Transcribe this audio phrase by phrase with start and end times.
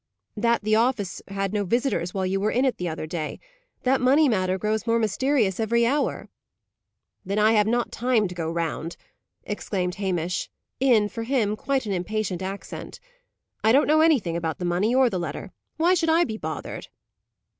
[0.35, 3.39] "That the office had no visitors while you were in it the other day.
[3.83, 6.27] That money matter grows more mysterious every hour."
[7.23, 8.97] "Then I have not time to go round,"
[9.43, 12.99] exclaimed Hamish, in for him quite an impatient accent.
[13.63, 15.51] "I don't know anything about the money or the letter.
[15.77, 16.87] Why should I be bothered?"